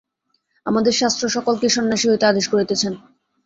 আমাদের 0.65 0.93
শাস্ত্র 0.93 1.23
সকলকেই 1.35 1.71
সন্ন্যাসী 1.73 2.05
হইতে 2.09 2.25
আদেশ 2.27 2.45
করিতেছেন। 2.47 2.93